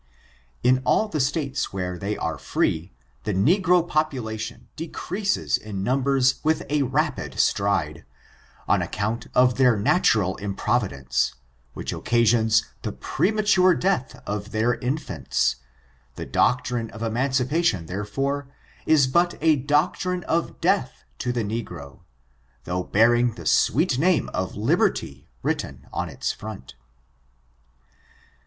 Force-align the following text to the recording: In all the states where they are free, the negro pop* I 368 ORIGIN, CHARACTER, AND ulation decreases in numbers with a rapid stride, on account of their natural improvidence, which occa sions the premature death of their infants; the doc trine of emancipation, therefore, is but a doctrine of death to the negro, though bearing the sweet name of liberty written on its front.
In 0.63 0.81
all 0.83 1.09
the 1.09 1.19
states 1.19 1.71
where 1.71 1.95
they 1.95 2.17
are 2.17 2.39
free, 2.39 2.91
the 3.23 3.35
negro 3.35 3.87
pop* 3.87 4.07
I 4.07 4.17
368 4.17 4.17
ORIGIN, 4.17 4.67
CHARACTER, 4.73 4.73
AND 4.73 4.73
ulation 4.73 4.75
decreases 4.75 5.57
in 5.59 5.83
numbers 5.83 6.39
with 6.43 6.63
a 6.71 6.81
rapid 6.81 7.39
stride, 7.39 8.03
on 8.67 8.81
account 8.81 9.27
of 9.35 9.57
their 9.57 9.77
natural 9.77 10.37
improvidence, 10.37 11.35
which 11.75 11.93
occa 11.93 12.25
sions 12.25 12.65
the 12.81 12.91
premature 12.93 13.75
death 13.75 14.19
of 14.25 14.49
their 14.49 14.73
infants; 14.73 15.57
the 16.15 16.25
doc 16.25 16.63
trine 16.63 16.89
of 16.89 17.03
emancipation, 17.03 17.85
therefore, 17.85 18.47
is 18.87 19.05
but 19.05 19.35
a 19.39 19.55
doctrine 19.55 20.23
of 20.23 20.59
death 20.59 21.03
to 21.19 21.31
the 21.31 21.43
negro, 21.43 21.99
though 22.63 22.81
bearing 22.81 23.35
the 23.35 23.45
sweet 23.45 23.99
name 23.99 24.29
of 24.29 24.55
liberty 24.55 25.27
written 25.43 25.85
on 25.93 26.09
its 26.09 26.31
front. 26.31 26.73